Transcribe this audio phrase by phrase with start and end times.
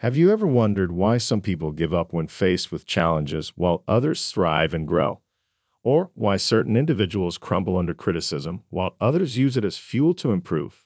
[0.00, 4.30] Have you ever wondered why some people give up when faced with challenges while others
[4.30, 5.20] thrive and grow?
[5.82, 10.84] Or why certain individuals crumble under criticism while others use it as fuel to improve?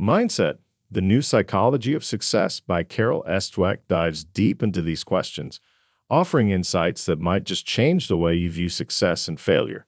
[0.00, 0.56] Mindset
[0.90, 3.24] The New Psychology of Success by Carol.
[3.28, 5.60] Dweck dives deep into these questions,
[6.08, 9.86] offering insights that might just change the way you view success and failure.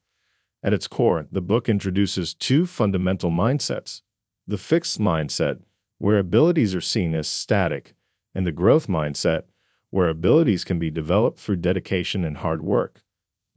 [0.62, 4.02] At its core, the book introduces two fundamental mindsets
[4.46, 5.61] the fixed mindset,
[5.96, 7.95] where abilities are seen as static,
[8.34, 9.44] and the growth mindset,
[9.90, 13.02] where abilities can be developed through dedication and hard work.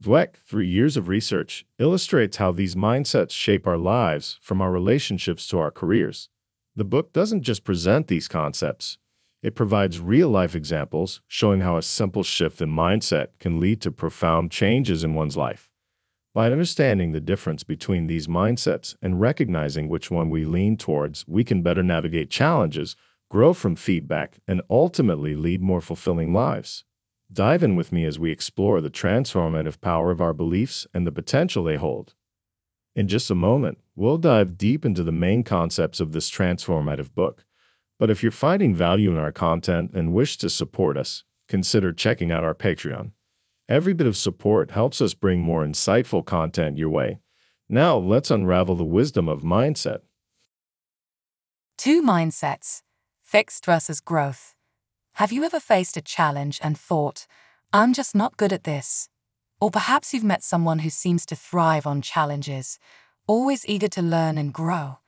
[0.02, 5.46] Dweck, through years of research, illustrates how these mindsets shape our lives from our relationships
[5.48, 6.28] to our careers.
[6.76, 8.98] The book doesn't just present these concepts,
[9.44, 13.92] it provides real life examples showing how a simple shift in mindset can lead to
[13.92, 15.70] profound changes in one's life.
[16.32, 21.44] By understanding the difference between these mindsets and recognizing which one we lean towards, we
[21.44, 22.96] can better navigate challenges
[23.34, 26.84] grow from feedback, and ultimately lead more fulfilling lives.
[27.32, 31.10] Dive in with me as we explore the transformative power of our beliefs and the
[31.10, 32.14] potential they hold.
[32.94, 37.44] In just a moment, we'll dive deep into the main concepts of this transformative book.
[37.98, 42.30] But if you're finding value in our content and wish to support us, consider checking
[42.30, 43.10] out our Patreon.
[43.68, 47.18] Every bit of support helps us bring more insightful content your way.
[47.68, 50.02] Now, let's unravel the wisdom of mindset.
[51.76, 52.83] Two mindsets
[53.34, 54.54] Fixed versus growth.
[55.14, 57.26] Have you ever faced a challenge and thought,
[57.72, 59.08] I'm just not good at this?
[59.60, 62.78] Or perhaps you've met someone who seems to thrive on challenges,
[63.26, 64.98] always eager to learn and grow.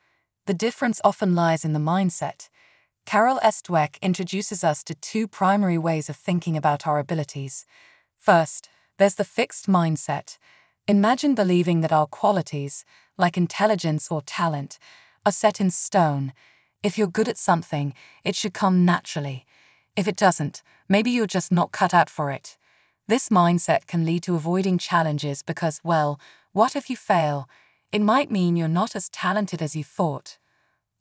[0.46, 2.48] The difference often lies in the mindset.
[3.04, 3.62] Carol S.
[3.62, 7.64] Dweck introduces us to two primary ways of thinking about our abilities.
[8.18, 8.68] First,
[8.98, 10.36] there's the fixed mindset.
[10.88, 12.84] Imagine believing that our qualities,
[13.16, 14.80] like intelligence or talent,
[15.24, 16.32] are set in stone
[16.82, 19.46] if you're good at something, it should come naturally.
[19.96, 22.56] If it doesn't, maybe you're just not cut out for it.
[23.08, 26.20] This mindset can lead to avoiding challenges because, well,
[26.52, 27.48] what if you fail?
[27.92, 30.38] It might mean you're not as talented as you thought.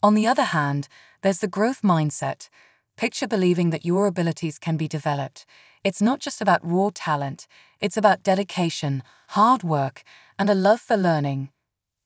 [0.03, 0.87] On the other hand,
[1.21, 2.49] there's the growth mindset.
[2.95, 5.45] Picture believing that your abilities can be developed.
[5.83, 7.47] It's not just about raw talent,
[7.79, 10.03] it's about dedication, hard work,
[10.39, 11.49] and a love for learning.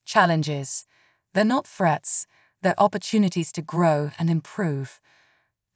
[0.05, 0.85] Challenges.
[1.33, 2.25] They're not threats,
[2.61, 4.99] their opportunities to grow and improve.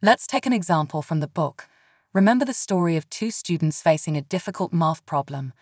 [0.02, 1.68] Let's take an example from the book.
[2.14, 5.54] Remember the story of two students facing a difficult math problem.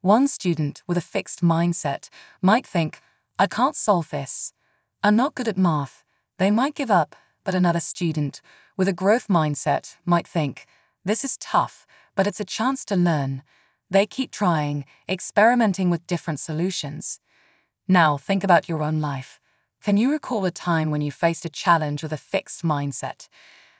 [0.00, 2.10] One student with a fixed mindset
[2.42, 3.00] might think,
[3.38, 4.52] I can't solve this.
[5.02, 6.04] I'm not good at math.
[6.38, 8.40] They might give up, but another student
[8.76, 10.66] with a growth mindset might think,
[11.04, 11.86] this is tough,
[12.16, 13.42] but it's a chance to learn.
[13.90, 17.20] They keep trying, experimenting with different solutions.
[17.86, 19.40] Now think about your own life.
[19.84, 23.28] Can you recall a time when you faced a challenge with a fixed mindset?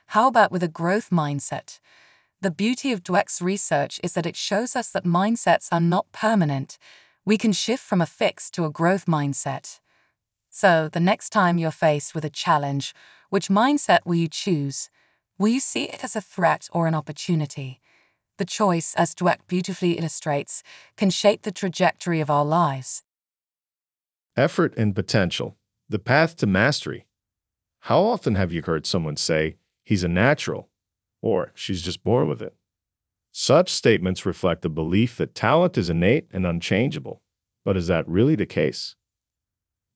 [0.09, 1.79] How about with a growth mindset?
[2.41, 6.77] The beauty of Dweck's research is that it shows us that mindsets are not permanent.
[7.25, 9.79] We can shift from a fixed to a growth mindset.
[10.51, 12.93] So, the next time you're faced with a challenge,
[13.31, 14.91] which mindset will you choose?
[15.39, 17.81] Will you see it as a threat or an opportunity?
[18.37, 20.61] The choice, as Dweck beautifully illustrates,
[20.97, 23.01] can shape the trajectory of our lives.
[24.37, 25.57] Effort and potential.
[25.87, 27.05] The path to mastery.
[27.81, 30.69] How often have you heard someone say, he's a natural,
[31.21, 32.55] or she's just born with it?
[33.31, 37.21] Such statements reflect the belief that talent is innate and unchangeable.
[37.63, 38.95] But is that really the case?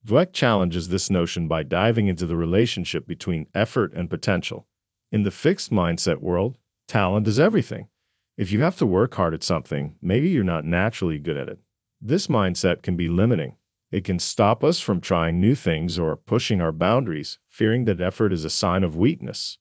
[0.06, 4.68] Dweck challenges this notion by diving into the relationship between effort and potential.
[5.10, 6.56] In the fixed mindset world,
[6.86, 7.88] talent is everything.
[8.36, 11.58] If you have to work hard at something, maybe you're not naturally good at it.
[12.00, 13.56] This mindset can be limiting
[13.90, 18.32] it can stop us from trying new things or pushing our boundaries, fearing that effort
[18.32, 19.58] is a sign of weakness.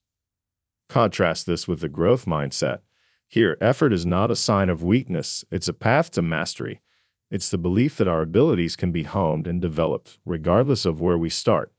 [0.87, 2.79] Contrast this with the growth mindset.
[3.27, 6.81] Here, effort is not a sign of weakness, it's a path to mastery.
[7.31, 11.29] It's the belief that our abilities can be honed and developed, regardless of where we
[11.29, 11.71] start.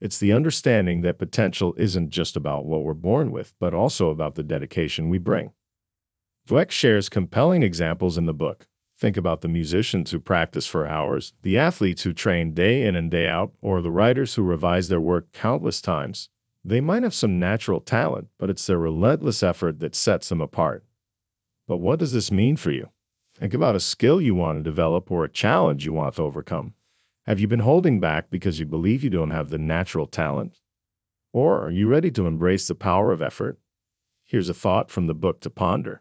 [0.00, 4.34] It's the understanding that potential isn't just about what we're born with, but also about
[4.34, 5.52] the dedication we bring.
[6.48, 8.68] Dweck shares compelling examples in the book.
[9.04, 13.10] Think about the musicians who practice for hours, the athletes who train day in and
[13.10, 16.30] day out, or the writers who revise their work countless times.
[16.64, 20.86] They might have some natural talent, but it's their relentless effort that sets them apart.
[21.68, 22.88] But what does this mean for you?
[23.38, 26.72] Think about a skill you want to develop or a challenge you want to overcome.
[27.26, 30.60] Have you been holding back because you believe you don't have the natural talent?
[31.30, 33.58] Or are you ready to embrace the power of effort?
[34.24, 36.00] Here's a thought from the book to ponder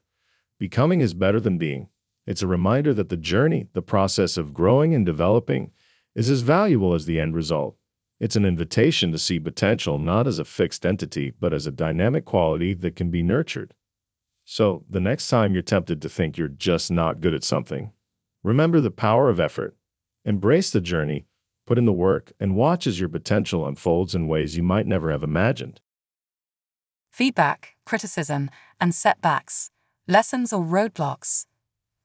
[0.57, 1.89] Becoming is better than being.
[2.25, 5.71] It's a reminder that the journey, the process of growing and developing,
[6.15, 7.75] is as valuable as the end result.
[8.19, 12.23] It's an invitation to see potential not as a fixed entity, but as a dynamic
[12.23, 13.73] quality that can be nurtured.
[14.45, 17.91] So, the next time you're tempted to think you're just not good at something,
[18.43, 19.75] remember the power of effort.
[20.25, 21.25] Embrace the journey,
[21.65, 25.11] put in the work, and watch as your potential unfolds in ways you might never
[25.11, 25.81] have imagined.
[27.11, 28.49] Feedback, criticism,
[28.79, 29.69] and setbacks,
[30.07, 31.45] lessons or roadblocks.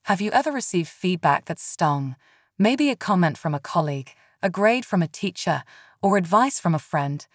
[0.08, 2.16] Have you ever received feedback that stung?
[2.58, 5.64] Maybe a comment from a colleague, a grade from a teacher,
[6.00, 7.26] or advice from a friend.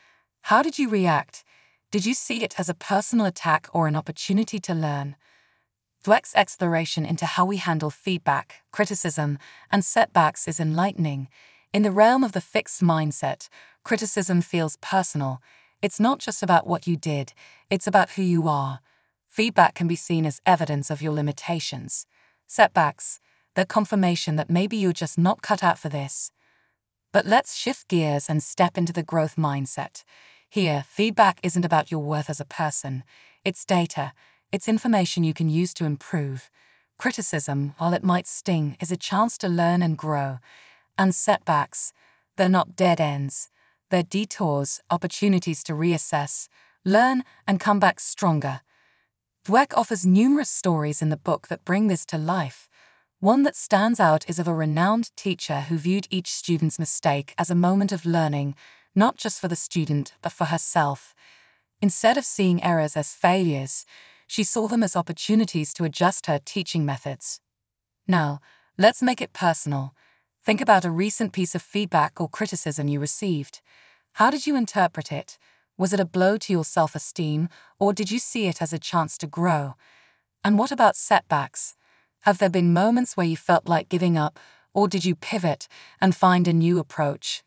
[0.50, 1.44] How did you react?
[1.92, 5.16] Did you see it as a personal attack or an opportunity to learn?
[6.04, 9.38] Dweck's exploration into how we handle feedback, criticism,
[9.72, 11.28] and setbacks is enlightening.
[11.74, 13.50] In the realm of the fixed mindset,
[13.84, 15.44] criticism feels personal.
[15.84, 17.34] It's not just about what you did,
[17.70, 18.80] it's about who you are.
[19.28, 22.08] Feedback can be seen as evidence of your limitations.
[22.56, 23.20] Setbacks,
[23.56, 26.32] they're confirmation that maybe you're just not cut out for this.
[27.12, 30.04] But let's shift gears and step into the growth mindset.
[30.52, 33.04] Here, feedback isn't about your worth as a person,
[33.44, 34.14] it's data,
[34.52, 36.52] it's information you can use to improve.
[37.00, 40.38] Criticism, while it might sting, is a chance to learn and grow.
[40.96, 41.92] And setbacks,
[42.38, 43.50] they're not dead ends,
[43.90, 46.50] they're detours, opportunities to reassess,
[46.86, 48.62] learn, and come back stronger.
[49.46, 52.70] Dweck offers numerous stories in the book that bring this to life.
[53.20, 57.50] One that stands out is of a renowned teacher who viewed each student's mistake as
[57.50, 58.56] a moment of learning,
[58.96, 61.14] not just for the student, but for herself.
[61.82, 63.86] Instead of seeing errors as failures,
[64.28, 67.42] she saw them as opportunities to adjust her teaching methods.
[68.08, 68.40] Now,
[68.78, 69.94] let's make it personal.
[70.42, 73.60] Think about a recent piece of feedback or criticism you received.
[74.14, 75.38] How did you interpret it?
[75.78, 77.50] Was it a blow to your self esteem,
[77.80, 79.76] or did you see it as a chance to grow?
[80.44, 81.76] And what about setbacks?
[82.22, 84.40] Have there been moments where you felt like giving up,
[84.74, 85.68] or did you pivot
[86.00, 87.44] and find a new approach?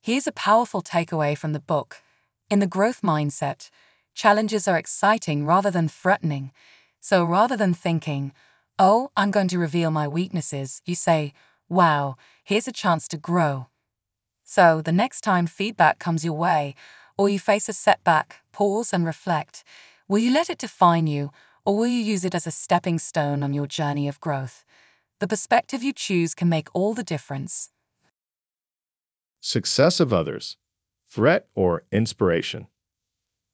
[0.00, 2.02] Here's a powerful takeaway from the book.
[2.50, 3.70] In the growth mindset,
[4.14, 6.52] challenges are exciting rather than threatening.
[7.00, 8.32] So rather than thinking,
[8.78, 11.32] oh, I'm going to reveal my weaknesses, you say,
[11.68, 13.68] wow, here's a chance to grow.
[14.42, 16.74] So the next time feedback comes your way,
[17.16, 19.64] or you face a setback, pause and reflect.
[20.08, 21.30] Will you let it define you,
[21.64, 24.64] or will you use it as a stepping stone on your journey of growth?
[25.20, 27.70] The perspective you choose can make all the difference.
[29.40, 30.56] Success of others,
[31.08, 32.66] threat or inspiration.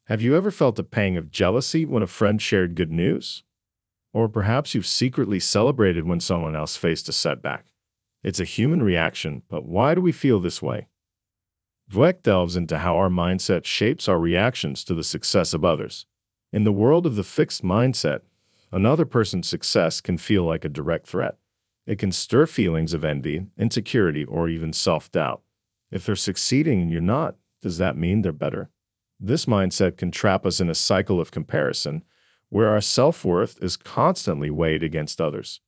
[0.06, 3.44] Have you ever felt a pang of jealousy when a friend shared good news?
[4.12, 7.66] Or perhaps you've secretly celebrated when someone else faced a setback.
[8.24, 10.88] It's a human reaction, but why do we feel this way?
[11.90, 16.06] Dweck delves into how our mindset shapes our reactions to the success of others.
[16.52, 18.20] In the world of the fixed mindset,
[18.70, 21.36] another person's success can feel like a direct threat.
[21.86, 25.42] It can stir feelings of envy, insecurity, or even self doubt.
[25.90, 28.70] If they're succeeding and you're not, does that mean they're better?
[29.18, 32.04] This mindset can trap us in a cycle of comparison
[32.50, 35.60] where our self worth is constantly weighed against others.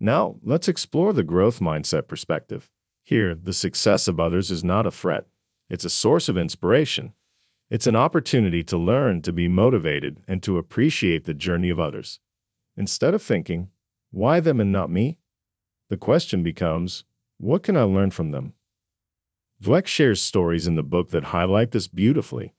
[0.00, 2.70] Now, let's explore the growth mindset perspective.
[3.02, 5.26] Here, the success of others is not a threat,
[5.68, 7.14] it's a source of inspiration
[7.70, 12.20] it's an opportunity to learn to be motivated and to appreciate the journey of others.
[12.76, 13.70] Instead of thinking,
[14.10, 15.18] why them and not me?
[15.88, 17.04] The question becomes,
[17.38, 18.52] what can I learn from them?
[19.62, 22.54] Dweck shares stories in the book that highlight this beautifully.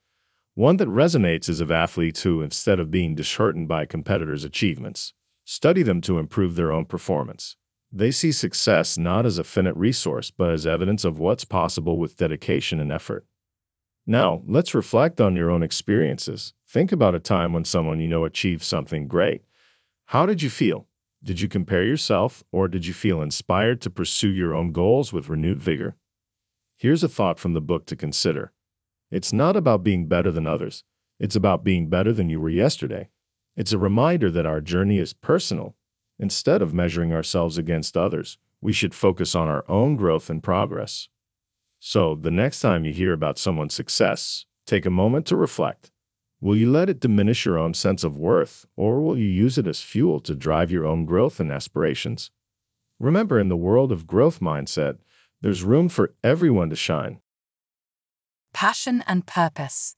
[0.55, 5.83] One that resonates is of athletes who, instead of being disheartened by competitors' achievements, study
[5.83, 7.57] them to improve their own performance.
[7.97, 12.17] They see success not as a finite resource, but as evidence of what's possible with
[12.17, 13.25] dedication and effort.
[14.05, 16.53] Now, let's reflect on your own experiences.
[16.67, 19.43] Think about a time when someone you know achieved something great.
[20.07, 20.87] How did you feel?
[21.23, 25.29] Did you compare yourself, or did you feel inspired to pursue your own goals with
[25.29, 25.95] renewed vigor?
[26.75, 28.51] Here's a thought from the book to consider.
[29.09, 30.83] It's not about being better than others.
[31.17, 33.07] It's about being better than you were yesterday.
[33.55, 35.77] It's a reminder that our journey is personal.
[36.19, 41.09] Instead of measuring ourselves against others, we should focus on our own growth and progress.
[41.79, 45.91] So, the next time you hear about someone's success, take a moment to reflect.
[46.41, 49.67] Will you let it diminish your own sense of worth, or will you use it
[49.67, 52.31] as fuel to drive your own growth and aspirations?
[52.99, 54.97] Remember, in the world of growth mindset,
[55.41, 57.19] there's room for everyone to shine.
[58.53, 59.95] Passion and purpose.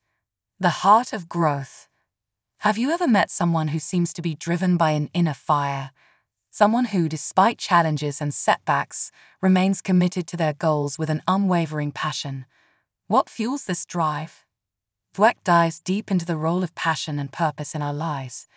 [0.59, 1.87] The heart of growth.
[2.61, 5.91] Have you ever met someone who seems to be driven by an inner fire?
[6.57, 9.11] Someone who, despite challenges and setbacks,
[9.43, 12.47] remains committed to their goals with an unwavering passion.
[13.05, 14.43] What fuels this drive?
[15.15, 18.47] Dweck dives deep into the role of passion and purpose in our lives.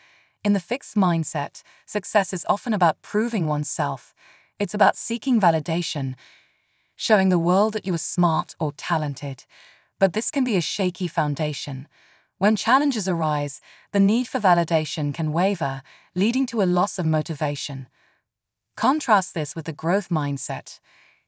[0.42, 4.14] In the fixed mindset, success is often about proving oneself.
[4.58, 6.14] It's about seeking validation,
[6.96, 9.44] showing the world that you are smart or talented.
[9.98, 11.86] But this can be a shaky foundation.
[12.38, 13.60] When challenges arise,
[13.92, 15.82] the need for validation can waver,
[16.14, 17.86] leading to a loss of motivation.
[18.76, 20.80] Contrast this with the growth mindset.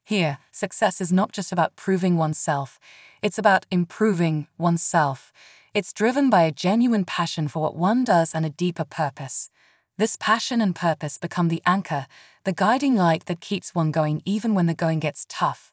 [0.05, 2.81] Here, success is not just about proving oneself,
[3.23, 5.33] it's about improving oneself.
[5.73, 9.51] It's driven by a genuine passion for what one does and a deeper purpose.
[9.97, 12.07] This passion and purpose become the anchor,
[12.45, 15.72] the guiding light that keeps one going even when the going gets tough.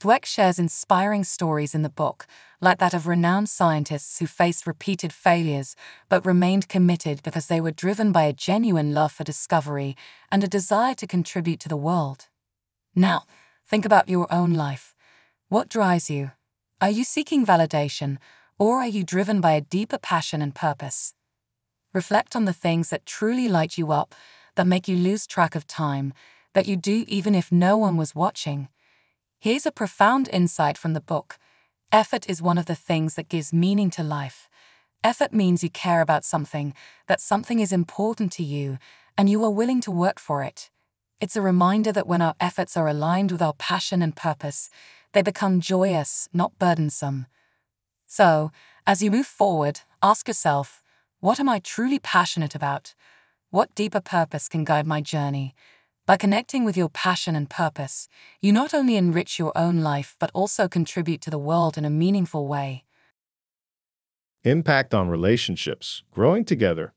[0.00, 2.26] Dweck shares inspiring stories in the book,
[2.58, 5.76] like that of renowned scientists who faced repeated failures
[6.08, 9.98] but remained committed because they were driven by a genuine love for discovery
[10.32, 12.28] and a desire to contribute to the world.
[12.94, 13.24] Now,
[13.66, 14.94] think about your own life.
[15.50, 16.30] What drives you?
[16.80, 18.16] Are you seeking validation,
[18.58, 21.12] or are you driven by a deeper passion and purpose?
[21.92, 24.14] Reflect on the things that truly light you up,
[24.54, 26.14] that make you lose track of time,
[26.54, 28.68] that you do even if no one was watching.
[29.42, 31.38] Here's a profound insight from the book
[31.90, 34.50] Effort is one of the things that gives meaning to life.
[35.02, 36.74] Effort means you care about something,
[37.08, 38.76] that something is important to you,
[39.16, 40.68] and you are willing to work for it.
[41.22, 44.68] It's a reminder that when our efforts are aligned with our passion and purpose,
[45.14, 47.24] they become joyous, not burdensome.
[48.04, 48.52] So,
[48.86, 50.82] as you move forward, ask yourself
[51.20, 52.94] what am I truly passionate about?
[53.48, 55.54] What deeper purpose can guide my journey?
[56.10, 58.08] By connecting with your passion and purpose,
[58.40, 61.88] you not only enrich your own life but also contribute to the world in a
[62.04, 62.84] meaningful way.
[64.42, 66.94] Impact on relationships, growing together.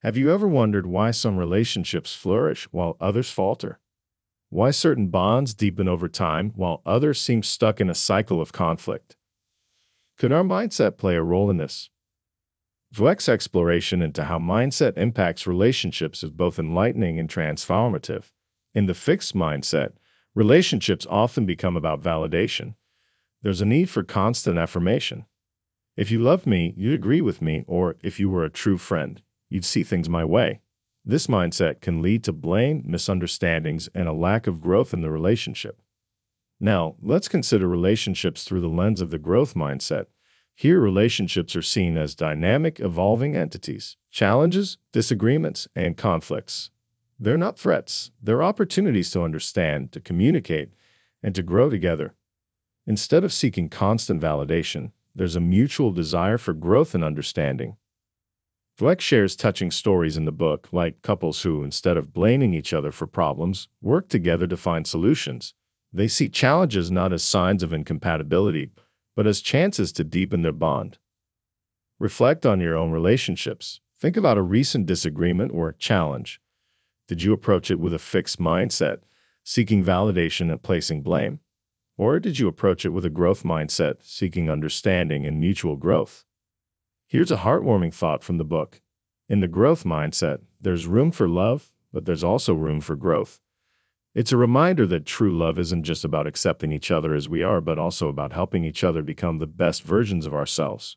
[0.00, 3.80] Have you ever wondered why some relationships flourish while others falter?
[4.48, 9.14] Why certain bonds deepen over time while others seem stuck in a cycle of conflict?
[10.16, 11.90] Could our mindset play a role in this?
[12.94, 18.30] Dweck's exploration into how mindset impacts relationships is both enlightening and transformative.
[18.74, 19.92] In the fixed mindset,
[20.34, 22.74] relationships often become about validation.
[23.42, 25.26] There's a need for constant affirmation.
[25.96, 29.22] If you love me, you'd agree with me, or if you were a true friend,
[29.48, 30.60] you'd see things my way.
[31.04, 35.80] This mindset can lead to blame, misunderstandings, and a lack of growth in the relationship.
[36.58, 40.06] Now, let's consider relationships through the lens of the growth mindset.
[40.58, 43.98] Here, relationships are seen as dynamic, evolving entities.
[44.10, 46.70] Challenges, disagreements, and conflicts.
[47.20, 50.72] They're not threats, they're opportunities to understand, to communicate,
[51.22, 52.14] and to grow together.
[52.86, 57.76] Instead of seeking constant validation, there's a mutual desire for growth and understanding.
[58.78, 62.92] Dweck shares touching stories in the book, like couples who, instead of blaming each other
[62.92, 65.52] for problems, work together to find solutions.
[65.92, 68.70] They see challenges not as signs of incompatibility,
[69.16, 70.98] but as chances to deepen their bond.
[71.98, 73.80] Reflect on your own relationships.
[73.98, 76.40] Think about a recent disagreement or challenge.
[77.08, 78.98] Did you approach it with a fixed mindset,
[79.42, 81.40] seeking validation and placing blame?
[81.96, 86.26] Or did you approach it with a growth mindset, seeking understanding and mutual growth?
[87.06, 88.82] Here's a heartwarming thought from the book.
[89.28, 93.40] In the growth mindset, there's room for love, but there's also room for growth.
[94.16, 97.60] It's a reminder that true love isn't just about accepting each other as we are,
[97.60, 100.96] but also about helping each other become the best versions of ourselves.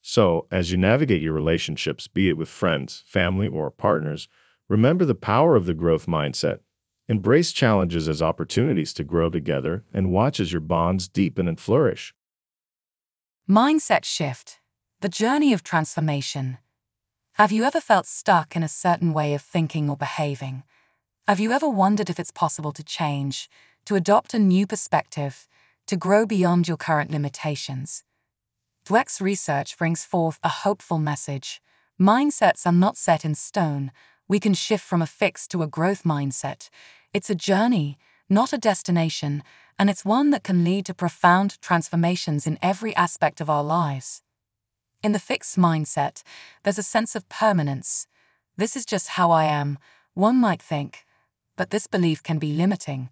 [0.00, 4.28] So, as you navigate your relationships, be it with friends, family, or partners,
[4.68, 6.60] remember the power of the growth mindset.
[7.08, 12.14] Embrace challenges as opportunities to grow together and watch as your bonds deepen and flourish.
[13.50, 14.60] Mindset shift
[15.00, 16.58] the journey of transformation.
[17.32, 20.62] Have you ever felt stuck in a certain way of thinking or behaving?
[21.28, 23.50] Have you ever wondered if it's possible to change,
[23.86, 25.48] to adopt a new perspective,
[25.88, 28.04] to grow beyond your current limitations?
[28.88, 31.60] Dweck's research brings forth a hopeful message.
[32.00, 33.90] Mindsets are not set in stone.
[34.28, 36.70] We can shift from a fixed to a growth mindset.
[37.12, 37.98] It's a journey,
[38.30, 39.42] not a destination,
[39.80, 44.22] and it's one that can lead to profound transformations in every aspect of our lives.
[45.02, 46.22] In the fixed mindset,
[46.62, 48.06] there's a sense of permanence.
[48.56, 49.80] This is just how I am,
[50.14, 51.04] one might think
[51.56, 53.10] but this belief can be limiting.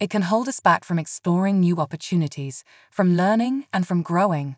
[0.00, 4.56] It can hold us back from exploring new opportunities, from learning, and from growing.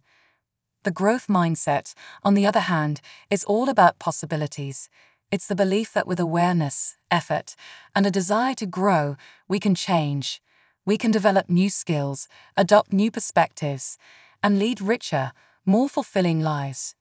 [0.84, 3.00] The growth mindset, on the other hand,
[3.30, 4.88] is all about possibilities.
[5.30, 7.56] It's the belief that with awareness, effort,
[7.94, 9.16] and a desire to grow,
[9.48, 10.40] we can change.
[10.84, 13.98] We can develop new skills, adopt new perspectives,
[14.42, 15.32] and lead richer,
[15.64, 16.94] more fulfilling lives.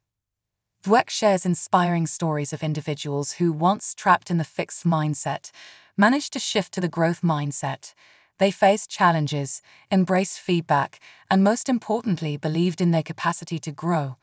[0.86, 5.50] Dweck shares inspiring stories of individuals who, once trapped in the fixed mindset,
[5.98, 7.96] managed to shift to the growth mindset.
[8.38, 14.18] They faced challenges, embraced feedback, and most importantly, believed in their capacity to grow.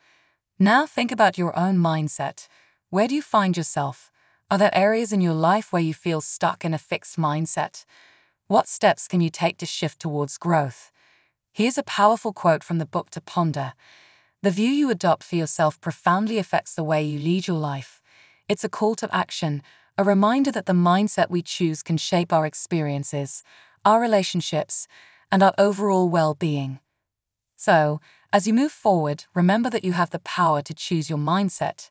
[0.56, 2.46] Now think about your own mindset.
[2.90, 4.12] Where do you find yourself?
[4.48, 7.84] Are there areas in your life where you feel stuck in a fixed mindset?
[8.46, 10.92] What steps can you take to shift towards growth?
[11.50, 13.72] Here's a powerful quote from the book to ponder
[14.42, 18.02] The view you adopt for yourself profoundly affects the way you lead your life.
[18.48, 19.62] It's a call to action,
[19.96, 23.44] a reminder that the mindset we choose can shape our experiences,
[23.84, 24.88] our relationships,
[25.30, 26.80] and our overall well being.
[27.54, 28.00] So,
[28.32, 31.88] as you move forward, remember that you have the power to choose your mindset.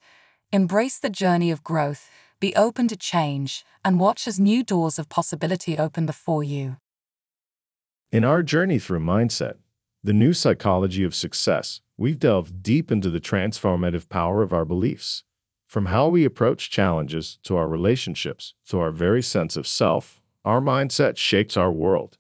[0.52, 2.10] Embrace the journey of growth,
[2.42, 6.76] be open to change, and watch as new doors of possibility open before you.
[8.12, 9.56] In our journey through mindset,
[10.04, 15.24] the new psychology of success, we've delved deep into the transformative power of our beliefs.
[15.68, 20.60] From how we approach challenges to our relationships to our very sense of self, our
[20.60, 22.18] mindset shapes our world.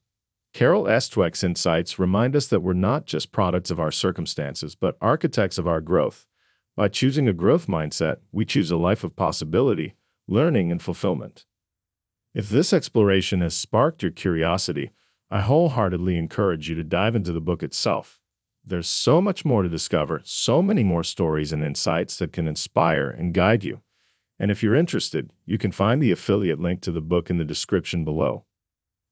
[0.54, 1.10] Carol S.
[1.10, 5.68] Dweck's insights remind us that we're not just products of our circumstances, but architects of
[5.68, 6.28] our growth.
[6.76, 9.96] By choosing a growth mindset, we choose a life of possibility,
[10.28, 11.46] learning, and fulfillment.
[12.34, 14.92] If this exploration has sparked your curiosity,
[15.34, 18.20] I wholeheartedly encourage you to dive into the book itself.
[18.66, 23.10] There's so much more to discover, so many more stories and insights that can inspire
[23.10, 23.80] and guide you.
[24.38, 27.46] And if you're interested, you can find the affiliate link to the book in the
[27.46, 28.44] description below.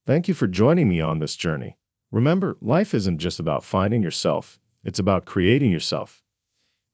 [0.06, 1.78] Thank you for joining me on this journey.
[2.12, 6.22] Remember, life isn't just about finding yourself, it's about creating yourself.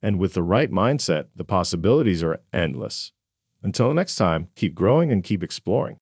[0.04, 3.12] And with the right mindset, the possibilities are endless.
[3.64, 5.94] Until next time, keep growing and keep exploring.